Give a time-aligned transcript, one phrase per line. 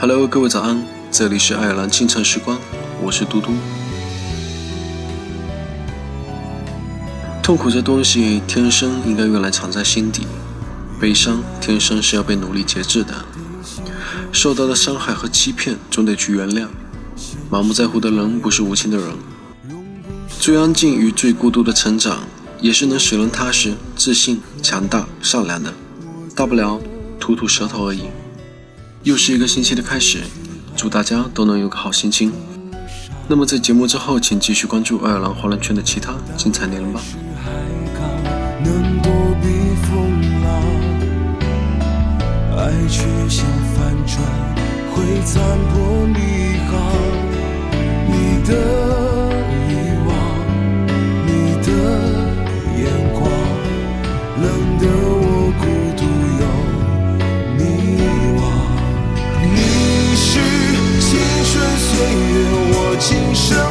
[0.00, 0.80] Hello，各位早安，
[1.10, 2.56] 这里是爱尔兰清晨时光，
[3.02, 3.50] 我是嘟嘟。
[7.42, 10.24] 痛苦这东西天生应该用来藏在心底，
[11.00, 13.12] 悲伤天生是要被努力节制的。
[14.30, 16.68] 受到的伤害和欺骗总得去原谅。
[17.50, 19.08] 盲目在乎的人不是无情的人。
[20.38, 22.20] 最安静与最孤独的成长，
[22.60, 25.74] 也是能使人踏实、自信、强大、善良的。
[26.36, 26.80] 大不了
[27.18, 28.02] 吐吐舌头而已。
[29.04, 30.22] 又是一个星期的开始，
[30.76, 32.32] 祝大家都能有个好心情。
[33.28, 37.00] 那么在节目之后，请继续关注爱尔兰华人圈的其他精彩内容吧。
[42.56, 44.20] 爱却像帆船，
[44.92, 45.77] 会残破
[63.10, 63.67] 今生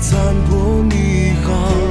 [0.00, 1.87] 残破迷航